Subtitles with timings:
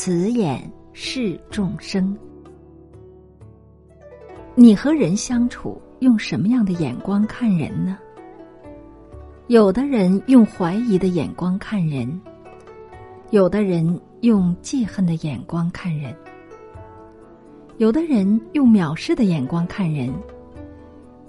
[0.00, 2.16] 慈眼视众生。
[4.54, 7.98] 你和人相处，用什么样的眼光看人呢？
[9.48, 12.08] 有的人用怀疑的眼光看人，
[13.30, 16.14] 有的人用记恨的眼光看人，
[17.78, 20.14] 有的人用藐视的眼光看人，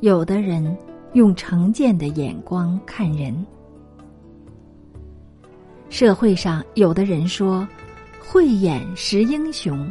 [0.00, 0.76] 有的人
[1.12, 3.46] 用成见的眼光看人。
[5.88, 7.66] 社会上有的人说
[8.28, 9.88] ：“慧眼识英雄，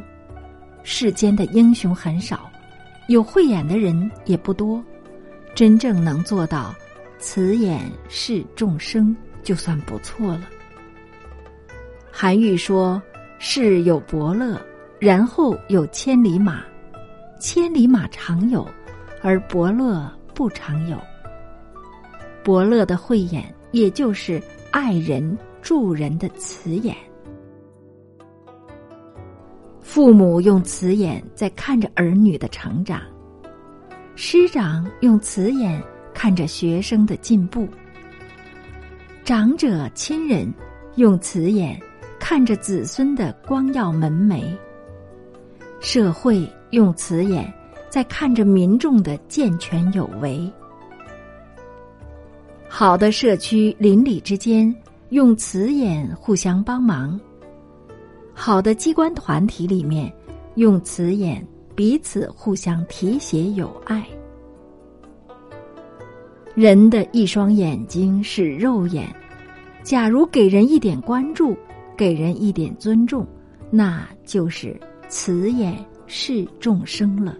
[0.83, 2.51] 世间的英雄很少。”
[3.07, 4.83] 有慧眼的人也不多，
[5.53, 6.75] 真正能做到
[7.17, 10.49] 慈眼视众生，就算不错了。
[12.11, 13.01] 韩愈说
[13.39, 14.59] ：“世有伯乐，
[14.99, 16.61] 然后有千里马。
[17.39, 18.67] 千里马常有，
[19.21, 20.97] 而伯乐不常有。
[22.43, 24.41] 伯乐的慧眼，也就是
[24.71, 26.93] 爱人助人的慈眼。”
[29.95, 33.01] 父母用慈眼在看着儿女的成长，
[34.17, 35.81] 师长用慈眼
[36.13, 37.65] 看着学生的进步，
[39.23, 40.53] 长者亲人
[40.95, 41.79] 用慈眼
[42.19, 44.43] 看着子孙的光耀门楣，
[45.79, 47.49] 社会用慈眼
[47.89, 50.51] 在看着民众的健全有为。
[52.67, 54.75] 好的社区邻里之间
[55.11, 57.17] 用慈眼互相帮忙。
[58.37, 60.13] 好的机关团体里面，
[60.55, 64.05] 用慈眼彼此互相提携友爱。
[66.53, 69.07] 人的一双眼睛是肉眼，
[69.83, 71.55] 假如给人一点关注，
[71.97, 73.25] 给人一点尊重，
[73.71, 75.73] 那就是慈眼
[76.05, 77.35] 视众生了。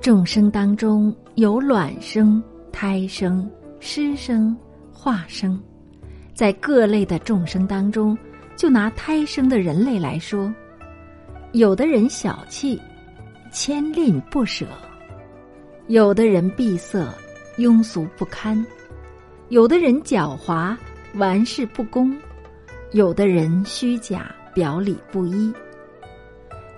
[0.00, 4.56] 众生当中有卵生、胎生、湿生、
[4.92, 5.60] 化生，
[6.34, 8.16] 在各类的众生当中。
[8.56, 10.52] 就拿胎生的人类来说，
[11.52, 12.80] 有的人小气、
[13.52, 14.66] 牵吝不舍；
[15.88, 17.06] 有的人闭塞、
[17.58, 18.64] 庸俗不堪；
[19.48, 20.76] 有的人狡猾、
[21.14, 22.12] 玩世不恭；
[22.92, 25.52] 有的人虚假、表里不一。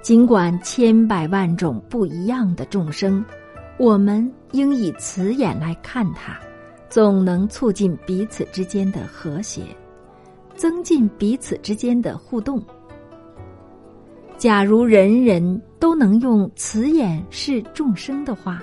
[0.02, 3.24] 尽管千百万种不一样的众生，
[3.78, 6.38] 我们应以慈眼来看他，
[6.88, 9.62] 总能促进彼此之间的和谐。
[10.56, 12.62] 增进彼此之间的互动。
[14.36, 18.62] 假如人人都能用慈眼视众生的话，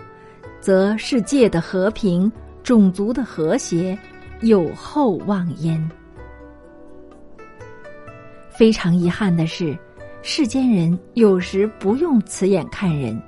[0.59, 2.31] 则世界的和平、
[2.61, 3.97] 种族的和谐
[4.41, 5.89] 有厚望焉。
[8.51, 9.75] 非常遗憾的是，
[10.21, 13.19] 世间人有时不用慈眼看人，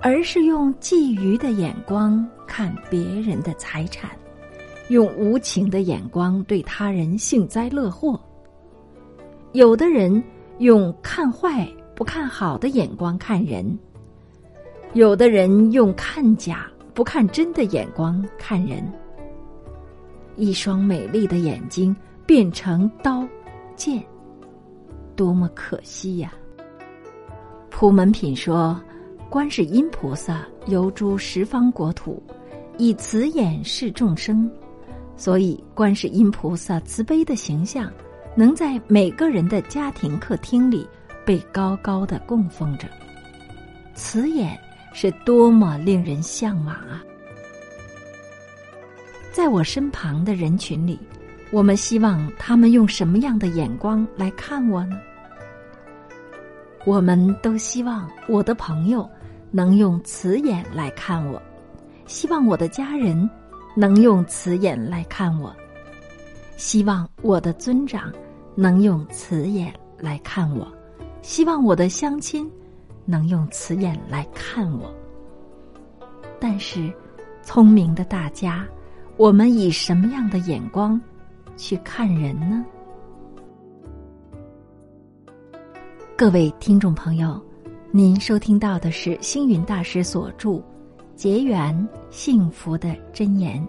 [0.00, 4.10] 而是用觊觎的眼光看别人的财产。
[4.92, 8.20] 用无情的眼光对他人幸灾乐祸。
[9.52, 10.22] 有的人
[10.58, 13.78] 用看坏不看好的眼光看人，
[14.92, 18.86] 有的人用看假不看真的眼光看人。
[20.36, 23.26] 一双美丽的眼睛变成刀
[23.74, 24.04] 剑，
[25.16, 26.34] 多么可惜呀！
[27.70, 28.78] 普门品说，
[29.30, 32.22] 观世音菩萨游诸十方国土，
[32.76, 34.50] 以慈眼视众生。
[35.16, 37.92] 所以，观世音菩萨慈悲的形象，
[38.34, 40.88] 能在每个人的家庭客厅里
[41.24, 42.88] 被高高的供奉着。
[43.94, 44.58] 慈眼
[44.92, 47.02] 是多么令人向往啊！
[49.30, 50.98] 在我身旁的人群里，
[51.50, 54.98] 我们希望他们用什么样的眼光来看我呢？
[56.84, 59.08] 我们都希望我的朋友
[59.50, 61.40] 能用慈眼来看我，
[62.06, 63.28] 希望我的家人。
[63.74, 65.54] 能用慈眼来看我，
[66.56, 68.12] 希望我的尊长
[68.54, 70.70] 能用慈眼来看我，
[71.22, 72.50] 希望我的乡亲
[73.06, 74.94] 能用慈眼来看我。
[76.38, 76.92] 但是，
[77.42, 78.66] 聪明的大家，
[79.16, 81.00] 我们以什么样的眼光
[81.56, 82.64] 去看人呢？
[86.14, 87.40] 各位听众朋友，
[87.90, 90.62] 您收听到的是星云大师所著。
[91.14, 93.66] 结缘幸福的箴言，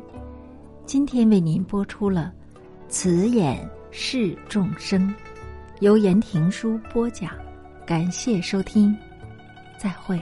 [0.85, 2.33] 今天为您播出了
[2.89, 5.15] “慈眼视众生”，
[5.79, 7.31] 由言庭书播讲，
[7.87, 8.93] 感谢收听，
[9.77, 10.21] 再会。